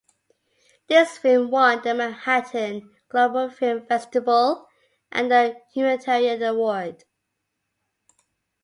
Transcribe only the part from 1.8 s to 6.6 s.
the Manhattan Global Film Festival and a Humanitarian